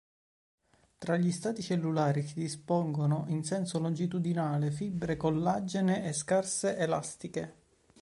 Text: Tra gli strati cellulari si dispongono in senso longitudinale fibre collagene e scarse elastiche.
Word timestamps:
Tra 0.97 1.15
gli 1.15 1.31
strati 1.31 1.61
cellulari 1.61 2.23
si 2.23 2.33
dispongono 2.33 3.25
in 3.27 3.43
senso 3.43 3.77
longitudinale 3.77 4.71
fibre 4.71 5.15
collagene 5.15 6.07
e 6.07 6.11
scarse 6.13 6.75
elastiche. 6.75 7.53